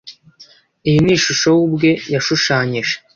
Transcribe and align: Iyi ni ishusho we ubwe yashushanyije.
Iyi 0.87 0.99
ni 1.05 1.11
ishusho 1.17 1.47
we 1.53 1.59
ubwe 1.67 1.91
yashushanyije. 2.13 2.95